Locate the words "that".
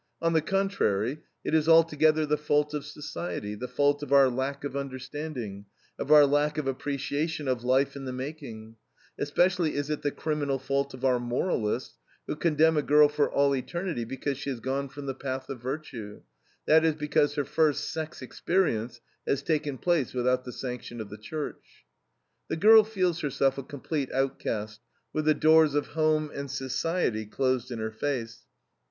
16.65-16.83